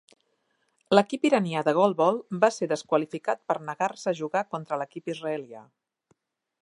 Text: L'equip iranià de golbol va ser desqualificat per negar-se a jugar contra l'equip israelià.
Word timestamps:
L'equip 0.95 1.27
iranià 1.29 1.61
de 1.67 1.73
golbol 1.79 2.17
va 2.45 2.49
ser 2.57 2.69
desqualificat 2.71 3.43
per 3.51 3.59
negar-se 3.67 4.11
a 4.13 4.17
jugar 4.23 4.45
contra 4.57 4.81
l'equip 4.83 5.13
israelià. 5.17 5.63